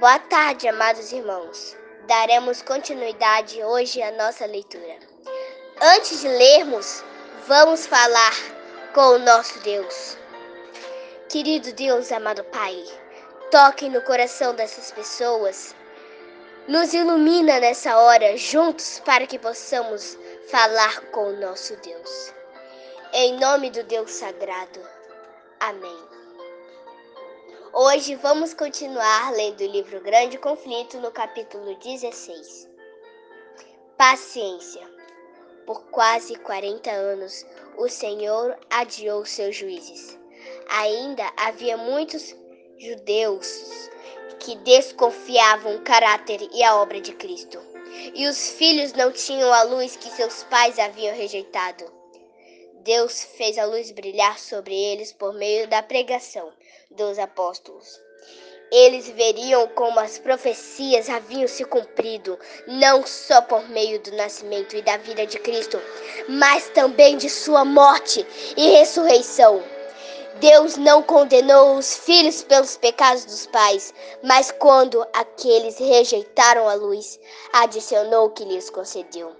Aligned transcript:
Boa 0.00 0.18
tarde, 0.18 0.66
amados 0.66 1.12
irmãos. 1.12 1.76
Daremos 2.08 2.60
continuidade 2.62 3.62
hoje 3.62 4.02
à 4.02 4.10
nossa 4.10 4.44
leitura. 4.44 4.98
Antes 5.80 6.20
de 6.20 6.26
lermos, 6.26 7.04
vamos 7.46 7.86
falar 7.86 8.34
com 8.92 9.00
o 9.00 9.18
nosso 9.20 9.56
Deus. 9.60 10.18
Querido 11.28 11.72
Deus, 11.72 12.10
amado 12.10 12.42
Pai, 12.44 12.84
toque 13.52 13.88
no 13.88 14.02
coração 14.02 14.52
dessas 14.52 14.90
pessoas. 14.90 15.76
Nos 16.66 16.92
ilumina 16.92 17.60
nessa 17.60 17.96
hora 17.96 18.36
juntos 18.36 19.00
para 19.04 19.28
que 19.28 19.38
possamos 19.38 20.18
falar 20.50 21.02
com 21.12 21.28
o 21.28 21.36
nosso 21.36 21.76
Deus. 21.76 22.34
Em 23.12 23.38
nome 23.38 23.70
do 23.70 23.84
Deus 23.84 24.10
sagrado. 24.10 24.80
Amém. 25.60 26.13
Hoje 27.76 28.14
vamos 28.14 28.54
continuar 28.54 29.32
lendo 29.32 29.60
o 29.62 29.66
livro 29.66 30.00
Grande 30.00 30.38
Conflito 30.38 31.00
no 31.00 31.10
capítulo 31.10 31.76
16. 31.80 32.68
Paciência. 33.98 34.88
Por 35.66 35.82
quase 35.86 36.36
40 36.36 36.88
anos, 36.88 37.44
o 37.76 37.88
Senhor 37.88 38.56
adiou 38.70 39.26
seus 39.26 39.56
juízes. 39.56 40.16
Ainda 40.68 41.28
havia 41.36 41.76
muitos 41.76 42.32
judeus 42.78 43.90
que 44.38 44.54
desconfiavam 44.58 45.74
o 45.74 45.82
caráter 45.82 46.48
e 46.52 46.62
a 46.62 46.76
obra 46.76 47.00
de 47.00 47.12
Cristo. 47.14 47.60
E 48.14 48.28
os 48.28 48.50
filhos 48.50 48.92
não 48.92 49.10
tinham 49.10 49.52
a 49.52 49.64
luz 49.64 49.96
que 49.96 50.10
seus 50.10 50.44
pais 50.44 50.78
haviam 50.78 51.16
rejeitado. 51.16 52.03
Deus 52.84 53.24
fez 53.38 53.56
a 53.56 53.64
luz 53.64 53.90
brilhar 53.92 54.38
sobre 54.38 54.74
eles 54.74 55.10
por 55.10 55.32
meio 55.32 55.66
da 55.66 55.82
pregação 55.82 56.52
dos 56.90 57.18
apóstolos. 57.18 57.98
Eles 58.70 59.08
veriam 59.08 59.66
como 59.68 59.98
as 59.98 60.18
profecias 60.18 61.08
haviam 61.08 61.48
se 61.48 61.64
cumprido, 61.64 62.38
não 62.66 63.06
só 63.06 63.40
por 63.40 63.66
meio 63.70 63.98
do 64.00 64.12
nascimento 64.12 64.76
e 64.76 64.82
da 64.82 64.98
vida 64.98 65.26
de 65.26 65.38
Cristo, 65.38 65.80
mas 66.28 66.68
também 66.74 67.16
de 67.16 67.30
sua 67.30 67.64
morte 67.64 68.26
e 68.54 68.72
ressurreição. 68.72 69.64
Deus 70.34 70.76
não 70.76 71.02
condenou 71.02 71.78
os 71.78 71.96
filhos 71.96 72.42
pelos 72.42 72.76
pecados 72.76 73.24
dos 73.24 73.46
pais, 73.46 73.94
mas 74.22 74.50
quando 74.50 75.06
aqueles 75.14 75.78
rejeitaram 75.78 76.68
a 76.68 76.74
luz, 76.74 77.18
adicionou 77.50 78.26
o 78.26 78.30
que 78.30 78.44
lhes 78.44 78.68
concedeu. 78.68 79.34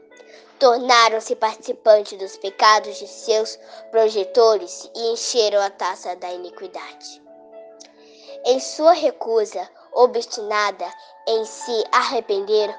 Tornaram-se 0.58 1.34
participantes 1.36 2.18
dos 2.18 2.36
pecados 2.36 2.96
de 2.98 3.06
seus 3.06 3.58
projetores 3.90 4.90
e 4.94 5.12
encheram 5.12 5.60
a 5.60 5.70
taça 5.70 6.14
da 6.16 6.32
iniquidade. 6.32 7.22
Em 8.44 8.60
sua 8.60 8.92
recusa 8.92 9.68
obstinada 9.92 10.86
em 11.26 11.44
se 11.44 11.84
arrepender, 11.92 12.74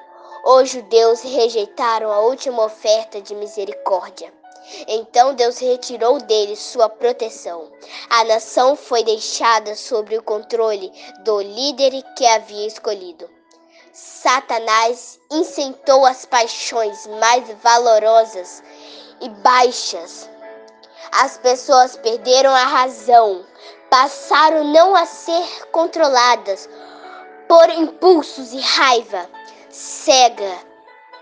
os 0.46 0.70
judeus 0.70 1.22
rejeitaram 1.22 2.12
a 2.12 2.20
última 2.20 2.64
oferta 2.64 3.22
de 3.22 3.34
misericórdia 3.36 4.32
então 4.88 5.34
Deus 5.36 5.60
retirou 5.60 6.20
deles 6.20 6.60
sua 6.60 6.90
proteção. 6.90 7.72
A 8.10 8.24
nação 8.24 8.76
foi 8.76 9.04
deixada 9.04 9.76
sob 9.76 10.18
o 10.18 10.24
controle 10.24 10.92
do 11.24 11.40
líder 11.42 12.02
que 12.16 12.26
havia 12.26 12.68
escolhido. 12.68 13.30
Satanás 13.98 15.18
incentou 15.32 16.06
as 16.06 16.26
paixões 16.26 17.08
mais 17.08 17.50
valorosas 17.64 18.62
e 19.22 19.30
baixas. 19.30 20.30
As 21.14 21.38
pessoas 21.38 21.96
perderam 21.96 22.54
a 22.54 22.66
razão, 22.66 23.46
passaram 23.90 24.66
não 24.66 24.94
a 24.98 25.06
ser 25.06 25.66
controladas 25.72 26.68
por 27.48 27.70
impulsos 27.70 28.52
e 28.52 28.60
raiva 28.60 29.30
cega 29.70 30.60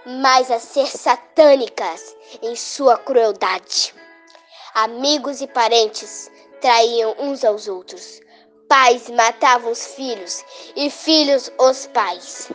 mas 0.04 0.50
a 0.50 0.60
ser 0.60 0.88
satânicas 0.88 2.16
em 2.42 2.56
sua 2.56 2.98
crueldade. 2.98 3.94
Amigos 4.74 5.42
e 5.42 5.48
parentes 5.48 6.32
traíam 6.60 7.16
uns 7.20 7.46
aos 7.46 7.68
outros. 7.68 8.20
Pais 8.68 9.12
matavam 9.12 9.72
os 9.72 9.86
filhos 9.86 10.44
e 10.76 10.90
filhos 10.90 11.52
os 11.60 11.86
pais. 11.86 12.52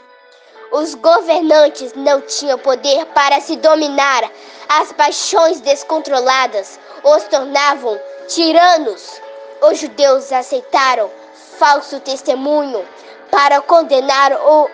Os 0.71 0.95
governantes 0.95 1.95
não 1.95 2.21
tinham 2.21 2.59
poder 2.59 3.07
para 3.07 3.41
se 3.41 3.57
dominar. 3.57 4.31
As 4.69 4.93
paixões 4.93 5.61
descontroladas 5.61 6.79
os 7.03 7.25
tornavam 7.25 7.99
tiranos. 8.29 9.21
Os 9.63 9.79
judeus 9.79 10.31
aceitaram 10.31 11.11
falso 11.59 11.99
testemunho 12.01 12.87
para 13.31 13.61
condenar 13.63 14.33
o 14.33 14.69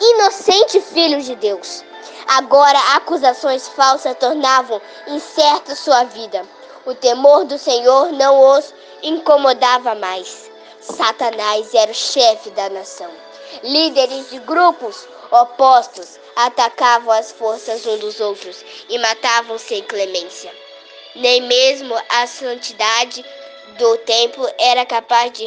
inocente 0.00 0.80
filho 0.80 1.20
de 1.22 1.36
Deus. 1.36 1.84
Agora 2.26 2.78
acusações 2.94 3.68
falsas 3.68 4.16
tornavam 4.16 4.80
incerta 5.06 5.74
sua 5.76 6.04
vida. 6.04 6.44
O 6.84 6.94
temor 6.94 7.44
do 7.44 7.58
Senhor 7.58 8.12
não 8.12 8.56
os 8.56 8.74
incomodava 9.02 9.94
mais. 9.94 10.50
Satanás 10.80 11.72
era 11.74 11.92
o 11.92 11.94
chefe 11.94 12.50
da 12.50 12.68
nação. 12.68 13.10
Líderes 13.62 14.30
de 14.30 14.38
grupos 14.40 15.06
opostos 15.32 16.20
atacavam 16.36 17.12
as 17.12 17.32
forças 17.32 17.84
uns 17.86 17.98
dos 17.98 18.20
outros 18.20 18.64
e 18.88 18.98
matavam 18.98 19.58
sem 19.58 19.82
clemência. 19.82 20.54
Nem 21.16 21.40
mesmo 21.42 21.94
a 22.08 22.26
santidade 22.26 23.24
do 23.78 23.98
templo 23.98 24.48
era 24.58 24.86
capaz 24.86 25.32
de 25.32 25.44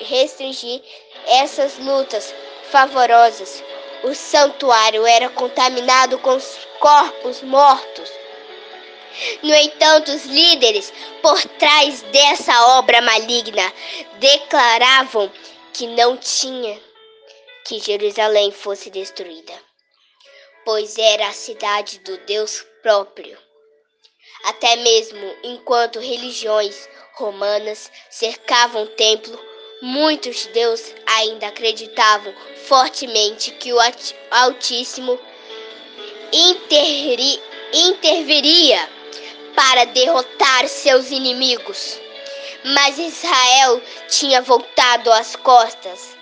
restringir 0.00 0.82
essas 1.26 1.78
lutas 1.78 2.34
favorosas 2.70 3.62
o 4.02 4.14
santuário 4.14 5.06
era 5.06 5.28
contaminado 5.28 6.18
com 6.18 6.36
os 6.36 6.58
corpos 6.78 7.42
mortos. 7.42 8.10
No 9.42 9.54
entanto, 9.54 10.10
os 10.10 10.24
líderes 10.24 10.92
por 11.20 11.38
trás 11.58 12.02
dessa 12.02 12.78
obra 12.78 13.02
maligna 13.02 13.72
declaravam 14.18 15.30
que 15.72 15.86
não 15.88 16.16
tinha 16.16 16.80
que 17.66 17.78
Jerusalém 17.80 18.50
fosse 18.50 18.90
destruída, 18.90 19.54
pois 20.64 20.98
era 20.98 21.28
a 21.28 21.32
cidade 21.32 21.98
do 22.00 22.16
Deus 22.18 22.64
próprio. 22.82 23.38
Até 24.44 24.76
mesmo 24.76 25.36
enquanto 25.42 25.98
religiões 25.98 26.88
romanas 27.14 27.90
cercavam 28.08 28.84
o 28.84 28.88
templo, 28.88 29.38
Muitos 29.82 30.42
judeus 30.42 30.94
ainda 31.06 31.46
acreditavam 31.46 32.34
fortemente 32.66 33.50
que 33.52 33.72
o 33.72 33.78
Altíssimo 34.30 35.18
interri, 36.30 37.40
interviria 37.72 38.90
para 39.56 39.86
derrotar 39.86 40.68
seus 40.68 41.10
inimigos. 41.10 41.98
Mas 42.62 42.98
Israel 42.98 43.80
tinha 44.06 44.42
voltado 44.42 45.10
as 45.12 45.34
costas 45.34 46.14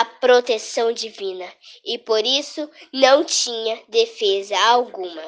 à 0.00 0.04
proteção 0.04 0.92
divina 0.92 1.50
e 1.84 1.98
por 1.98 2.24
isso 2.24 2.68
não 2.92 3.24
tinha 3.24 3.82
defesa 3.88 4.56
alguma. 4.58 5.22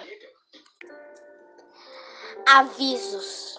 Avisos 2.46 3.58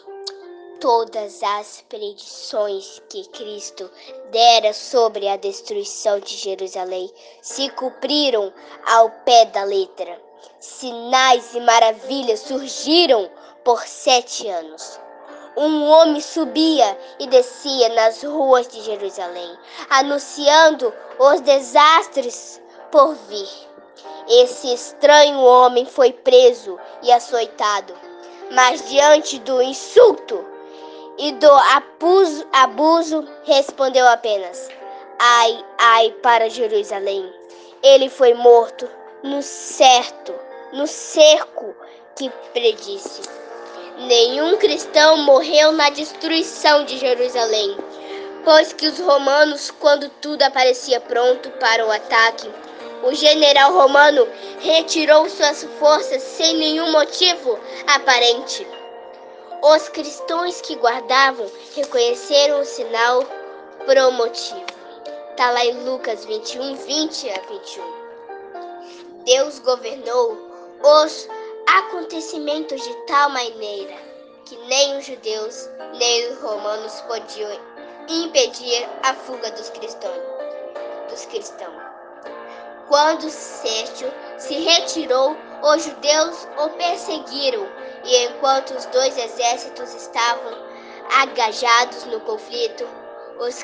todas 0.79 1.41
as 1.43 1.83
predições 1.89 3.01
que 3.09 3.27
Cristo 3.29 3.89
dera 4.31 4.71
sobre 4.71 5.27
a 5.27 5.35
destruição 5.35 6.19
de 6.19 6.35
Jerusalém 6.35 7.11
se 7.41 7.69
cumpriram 7.71 8.53
ao 8.85 9.09
pé 9.25 9.45
da 9.45 9.63
letra. 9.63 10.21
Sinais 10.59 11.53
e 11.55 11.59
maravilhas 11.59 12.41
surgiram 12.41 13.29
por 13.63 13.81
sete 13.85 14.47
anos. 14.47 14.99
Um 15.57 15.83
homem 15.89 16.21
subia 16.21 16.97
e 17.19 17.27
descia 17.27 17.89
nas 17.89 18.23
ruas 18.23 18.67
de 18.67 18.81
Jerusalém, 18.81 19.57
anunciando 19.89 20.93
os 21.17 21.41
desastres 21.41 22.61
por 22.91 23.13
vir. 23.27 23.49
Esse 24.27 24.73
estranho 24.73 25.39
homem 25.39 25.85
foi 25.85 26.13
preso 26.13 26.79
e 27.01 27.11
açoitado, 27.11 27.93
mas 28.51 28.87
diante 28.87 29.39
do 29.39 29.61
insulto 29.61 30.45
e 31.17 31.31
do 31.33 31.51
abuso, 31.51 32.47
abuso 32.53 33.27
respondeu 33.43 34.07
apenas: 34.07 34.69
Ai, 35.19 35.65
ai 35.77 36.11
para 36.23 36.49
Jerusalém. 36.49 37.31
Ele 37.83 38.09
foi 38.09 38.33
morto 38.33 38.89
no 39.23 39.41
certo, 39.41 40.33
no 40.73 40.87
cerco 40.87 41.75
que 42.15 42.29
predisse. 42.53 43.21
Nenhum 43.99 44.55
cristão 44.55 45.17
morreu 45.17 45.73
na 45.73 45.89
destruição 45.89 46.85
de 46.85 46.97
Jerusalém, 46.97 47.75
pois 48.45 48.71
que 48.71 48.87
os 48.87 48.97
romanos, 48.97 49.69
quando 49.71 50.07
tudo 50.21 50.41
aparecia 50.41 51.01
pronto 51.01 51.49
para 51.59 51.85
o 51.85 51.91
ataque, 51.91 52.49
o 53.03 53.13
general 53.13 53.73
romano 53.73 54.25
retirou 54.59 55.29
suas 55.29 55.65
forças 55.79 56.23
sem 56.23 56.55
nenhum 56.55 56.93
motivo 56.93 57.59
aparente. 57.87 58.65
Os 59.61 59.89
cristãos 59.89 60.61
que 60.61 60.75
guardavam 60.75 61.51
reconheceram 61.75 62.61
o 62.61 62.65
sinal 62.65 63.25
promotivo. 63.85 64.65
Está 65.31 65.51
lá 65.51 65.65
em 65.65 65.83
Lucas 65.83 66.23
21, 66.23 66.75
20 66.75 67.29
a 67.31 67.41
21. 67.49 67.83
Deus 69.25 69.59
governou 69.59 70.37
os 70.81 71.27
acontecimentos 71.77 72.81
de 72.81 72.93
tal 73.05 73.29
maneira 73.29 73.95
que 74.45 74.57
nem 74.65 74.97
os 74.97 75.05
judeus 75.05 75.69
nem 75.99 76.31
os 76.31 76.41
romanos 76.41 76.99
podiam 77.01 77.51
impedir 78.07 78.89
a 79.03 79.13
fuga 79.13 79.51
dos 79.51 79.69
cristãos. 79.69 80.17
Dos 81.09 81.25
cristãos. 81.25 81.81
Quando 82.87 83.29
Sérgio 83.29 84.11
se 84.39 84.55
retirou, 84.55 85.37
os 85.61 85.83
judeus 85.83 86.47
o 86.57 86.69
perseguiram, 86.69 87.67
e 88.03 88.25
enquanto 88.25 88.71
os 88.71 88.85
dois 88.87 89.15
exércitos 89.15 89.93
estavam 89.93 90.53
agajados 91.21 92.05
no 92.05 92.19
conflito, 92.21 92.87
os 93.39 93.61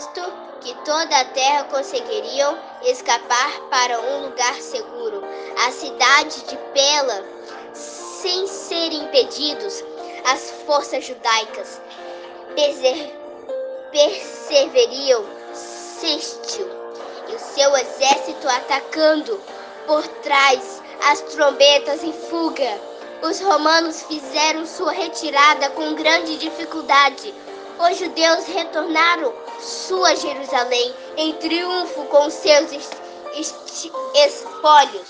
Cristo 0.00 0.32
que 0.62 0.74
toda 0.82 1.20
a 1.20 1.24
terra 1.26 1.64
conseguiriam 1.64 2.58
escapar 2.84 3.60
para 3.68 4.00
um 4.00 4.24
lugar 4.24 4.54
seguro, 4.54 5.22
a 5.66 5.70
cidade 5.70 6.40
de 6.44 6.56
Pela, 6.72 7.22
sem 7.74 8.46
serem 8.46 9.04
impedidos, 9.04 9.84
as 10.24 10.52
forças 10.64 11.04
judaicas 11.04 11.82
perseveriam 13.92 15.22
Sestil 15.52 16.68
e 17.28 17.34
o 17.34 17.38
seu 17.38 17.76
exército 17.76 18.48
atacando 18.48 19.38
por 19.86 20.06
trás 20.22 20.82
as 21.10 21.20
trombetas 21.20 22.02
em 22.02 22.12
fuga. 22.12 22.80
Os 23.22 23.38
romanos 23.40 24.02
fizeram 24.04 24.64
sua 24.64 24.92
retirada 24.92 25.68
com 25.70 25.94
grande 25.94 26.38
dificuldade. 26.38 27.34
Os 27.80 27.96
judeus 27.96 28.44
retornaram 28.44 29.32
sua 29.58 30.14
Jerusalém 30.14 30.94
em 31.16 31.32
triunfo 31.36 32.04
com 32.08 32.28
seus 32.28 32.70
espólios. 34.14 35.08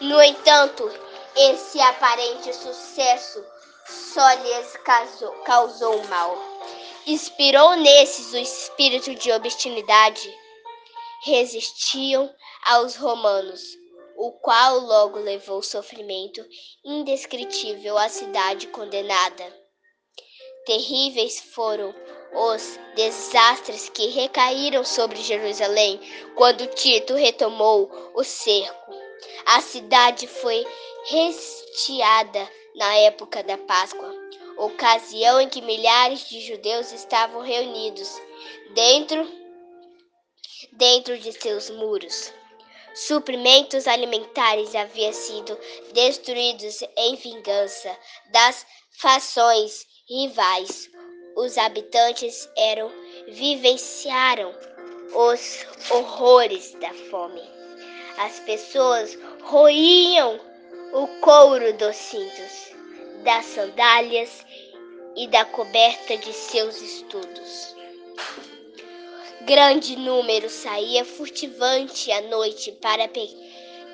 No 0.00 0.20
entanto, 0.20 0.90
esse 1.36 1.80
aparente 1.80 2.52
sucesso 2.52 3.44
só 3.86 4.32
lhes 4.32 4.76
causou, 4.78 5.30
causou 5.44 6.04
mal. 6.08 6.36
Inspirou 7.06 7.76
nesses 7.76 8.32
o 8.32 8.38
espírito 8.38 9.14
de 9.14 9.30
obstinidade. 9.30 10.36
Resistiam 11.22 12.34
aos 12.64 12.96
romanos, 12.96 13.62
o 14.16 14.32
qual 14.32 14.80
logo 14.80 15.20
levou 15.20 15.62
sofrimento 15.62 16.44
indescritível 16.84 17.96
à 17.96 18.08
cidade 18.08 18.66
condenada. 18.66 19.67
Terríveis 20.64 21.40
foram 21.40 21.94
os 22.32 22.78
desastres 22.94 23.88
que 23.88 24.08
recaíram 24.08 24.84
sobre 24.84 25.22
Jerusalém 25.22 26.00
quando 26.34 26.66
Tito 26.66 27.14
retomou 27.14 27.90
o 28.14 28.22
cerco. 28.22 28.92
A 29.46 29.60
cidade 29.60 30.26
foi 30.26 30.64
restiada 31.06 32.48
na 32.74 32.94
época 32.96 33.42
da 33.42 33.56
Páscoa, 33.58 34.14
ocasião 34.58 35.40
em 35.40 35.48
que 35.48 35.62
milhares 35.62 36.28
de 36.28 36.40
judeus 36.40 36.92
estavam 36.92 37.40
reunidos 37.40 38.20
dentro 38.74 39.26
dentro 40.72 41.18
de 41.18 41.32
seus 41.32 41.70
muros. 41.70 42.32
Suprimentos 42.94 43.86
alimentares 43.86 44.74
haviam 44.74 45.12
sido 45.12 45.56
destruídos 45.92 46.82
em 46.96 47.14
vingança 47.16 47.96
das 48.32 48.66
fações 48.90 49.86
rivais 50.08 50.90
os 51.36 51.58
habitantes 51.58 52.48
eram 52.56 52.90
vivenciaram 53.28 54.54
os 55.14 55.66
horrores 55.90 56.72
da 56.80 56.92
fome. 57.10 57.42
As 58.16 58.40
pessoas 58.40 59.18
roíam 59.42 60.40
o 60.94 61.06
couro 61.20 61.74
dos 61.74 61.94
cintos, 61.94 62.72
das 63.22 63.44
sandálias 63.44 64.46
e 65.14 65.28
da 65.28 65.44
coberta 65.44 66.16
de 66.16 66.32
seus 66.32 66.80
estudos. 66.80 67.76
Grande 69.42 69.94
número 69.96 70.48
saía 70.48 71.04
furtivante 71.04 72.10
à 72.12 72.22
noite 72.22 72.72
para 72.80 73.08
pe 73.08 73.28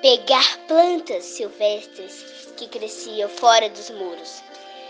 pegar 0.01 0.65
plantas 0.65 1.25
silvestres 1.25 2.53
que 2.55 2.67
cresciam 2.67 3.27
fora 3.27 3.69
dos 3.69 3.89
muros 3.89 4.41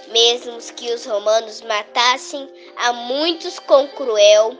mesmo 0.08 0.58
que 0.76 0.94
os 0.94 1.06
romanos 1.06 1.62
matassem 1.62 2.48
a 2.76 2.94
muitos 2.94 3.60
com 3.60 3.88
cruel 3.90 4.58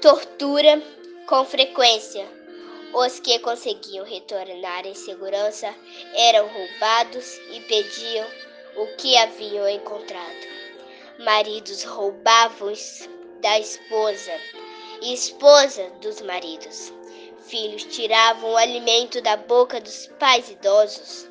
tortura 0.00 0.82
com 1.26 1.44
frequência. 1.44 2.26
Os 2.92 3.20
que 3.20 3.38
conseguiam 3.38 4.04
retornar 4.04 4.86
em 4.86 4.94
segurança 4.94 5.72
eram 6.14 6.48
roubados 6.48 7.38
e 7.52 7.60
pediam 7.60 8.26
o 8.76 8.86
que 8.96 9.16
haviam 9.16 9.68
encontrado. 9.68 10.50
Maridos 11.18 11.84
roubavam 11.84 12.72
da 13.40 13.58
esposa 13.60 14.32
e 15.02 15.14
esposa 15.14 15.88
dos 16.00 16.20
maridos. 16.22 16.92
Filhos 17.46 17.84
tiravam 17.84 18.52
o 18.52 18.56
alimento 18.56 19.20
da 19.20 19.36
boca 19.36 19.80
dos 19.80 20.08
pais 20.18 20.50
idosos 20.50 21.29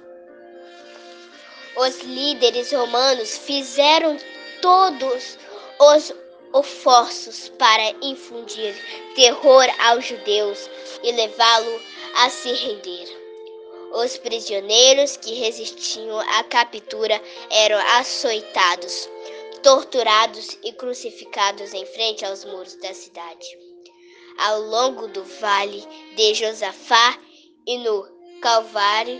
os 1.75 1.99
líderes 2.01 2.71
romanos 2.71 3.37
fizeram 3.37 4.17
todos 4.61 5.37
os 5.79 6.13
esforços 6.53 7.49
para 7.57 7.95
infundir 8.01 8.75
terror 9.15 9.65
aos 9.79 10.05
judeus 10.05 10.69
e 11.03 11.11
levá-lo 11.11 11.81
a 12.15 12.29
se 12.29 12.51
render. 12.51 13.07
Os 13.93 14.17
prisioneiros 14.17 15.17
que 15.17 15.33
resistiam 15.33 16.19
à 16.19 16.43
captura 16.43 17.21
eram 17.49 17.77
açoitados, 17.97 19.09
torturados 19.63 20.57
e 20.63 20.71
crucificados 20.73 21.73
em 21.73 21.85
frente 21.85 22.25
aos 22.25 22.45
muros 22.45 22.75
da 22.75 22.93
cidade. 22.93 23.57
Ao 24.37 24.61
longo 24.61 25.07
do 25.07 25.23
vale 25.23 25.85
de 26.15 26.33
Josafá 26.33 27.19
e 27.65 27.77
no 27.79 28.07
Calvário, 28.41 29.19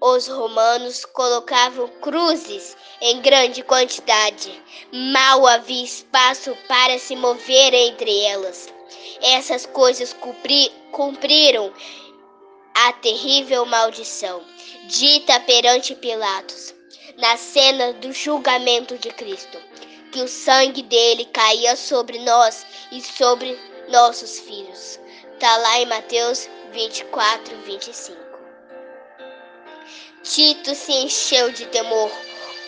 os 0.00 0.28
romanos 0.28 1.04
colocavam 1.04 1.88
cruzes 2.00 2.76
em 3.00 3.20
grande 3.20 3.62
quantidade. 3.62 4.62
Mal 4.92 5.46
havia 5.46 5.84
espaço 5.84 6.56
para 6.68 6.98
se 6.98 7.16
mover 7.16 7.72
entre 7.72 8.20
elas. 8.24 8.72
Essas 9.22 9.66
coisas 9.66 10.12
cumpri 10.12 10.70
cumpriram 10.92 11.72
a 12.74 12.92
terrível 12.94 13.64
maldição 13.64 14.42
dita 14.86 15.40
perante 15.40 15.94
Pilatos 15.94 16.74
na 17.16 17.36
cena 17.36 17.92
do 17.94 18.12
julgamento 18.12 18.98
de 18.98 19.10
Cristo, 19.10 19.58
que 20.10 20.20
o 20.20 20.28
sangue 20.28 20.82
dele 20.82 21.24
caía 21.26 21.76
sobre 21.76 22.18
nós 22.18 22.66
e 22.90 23.00
sobre 23.00 23.58
nossos 23.88 24.40
filhos. 24.40 24.98
Está 25.32 25.56
lá 25.56 25.80
em 25.80 25.86
Mateus 25.86 26.48
24, 26.72 27.56
25. 27.64 28.23
Tito 30.24 30.74
se 30.74 30.90
encheu 30.90 31.52
de 31.52 31.66
temor 31.66 32.10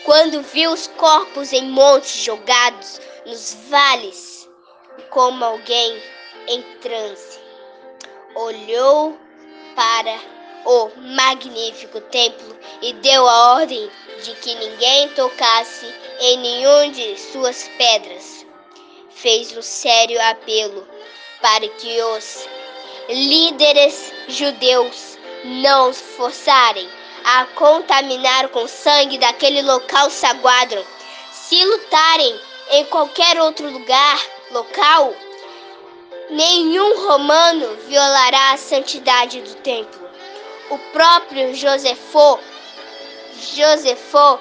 quando 0.03 0.43
viu 0.43 0.71
os 0.71 0.85
corpos 0.85 1.51
em 1.51 1.67
montes 1.71 2.23
jogados 2.23 3.01
nos 3.25 3.57
vales, 3.67 4.47
como 5.09 5.43
alguém 5.43 5.99
em 6.47 6.61
transe. 6.81 7.39
Olhou 8.35 9.17
para 9.75 10.19
o 10.65 10.91
magnífico 10.97 11.99
templo 11.99 12.55
e 12.79 12.93
deu 12.93 13.27
a 13.27 13.55
ordem 13.55 13.89
de 14.23 14.35
que 14.35 14.53
ninguém 14.53 15.09
tocasse 15.09 15.91
em 16.19 16.37
nenhum 16.37 16.91
de 16.91 17.17
suas 17.17 17.67
pedras. 17.75 18.45
Fez 19.09 19.57
um 19.57 19.63
sério 19.63 20.21
apelo 20.29 20.87
para 21.41 21.67
que 21.67 22.01
os 22.03 22.47
líderes 23.09 24.13
judeus 24.27 25.17
não 25.43 25.91
se 25.91 26.03
forçarem 26.03 26.87
a 27.23 27.45
contaminar 27.55 28.49
com 28.49 28.67
sangue 28.67 29.17
daquele 29.17 29.61
local 29.61 30.09
sagrado. 30.09 30.85
Se 31.31 31.63
lutarem 31.63 32.39
em 32.71 32.85
qualquer 32.85 33.39
outro 33.39 33.69
lugar, 33.69 34.19
local, 34.51 35.13
nenhum 36.29 37.07
romano 37.07 37.77
violará 37.87 38.51
a 38.51 38.57
santidade 38.57 39.41
do 39.41 39.55
templo. 39.55 40.09
O 40.69 40.77
próprio 40.91 41.53
Josefo, 41.55 42.39
Josefo 43.55 44.39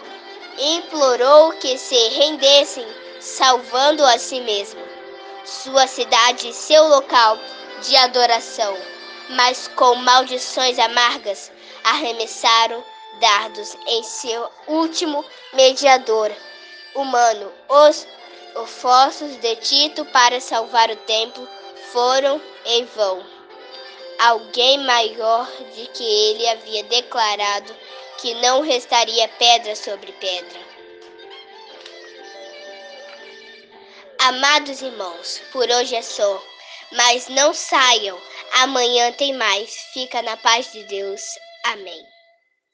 implorou 0.58 1.52
que 1.52 1.78
se 1.78 2.08
rendessem, 2.08 2.86
salvando 3.20 4.04
a 4.04 4.18
si 4.18 4.40
mesmo, 4.40 4.80
sua 5.44 5.86
cidade 5.86 6.48
e 6.48 6.54
seu 6.54 6.88
local 6.88 7.38
de 7.82 7.96
adoração, 7.96 8.76
mas 9.30 9.68
com 9.68 9.94
maldições 9.96 10.78
amargas 10.78 11.52
arremessaram 11.86 12.84
dardos 13.20 13.76
em 13.86 14.02
seu 14.02 14.50
último 14.66 15.24
mediador 15.52 16.32
humano. 16.94 17.52
Os 17.68 18.06
esforços 18.64 19.36
de 19.36 19.56
Tito 19.56 20.04
para 20.06 20.40
salvar 20.40 20.90
o 20.90 20.96
templo 20.96 21.48
foram 21.92 22.40
em 22.64 22.84
vão. 22.86 23.24
Alguém 24.18 24.78
maior 24.78 25.46
de 25.74 25.86
que 25.88 26.02
ele 26.02 26.48
havia 26.48 26.82
declarado 26.84 27.76
que 28.18 28.34
não 28.34 28.62
restaria 28.62 29.28
pedra 29.28 29.76
sobre 29.76 30.10
pedra. 30.12 30.58
Amados 34.18 34.82
irmãos, 34.82 35.40
por 35.52 35.70
hoje 35.70 35.94
é 35.94 36.02
só, 36.02 36.42
mas 36.90 37.28
não 37.28 37.54
saiam, 37.54 38.20
amanhã 38.54 39.12
tem 39.12 39.34
mais. 39.34 39.76
Fica 39.92 40.20
na 40.22 40.36
paz 40.36 40.72
de 40.72 40.82
Deus. 40.84 41.45
Amém. 41.72 42.15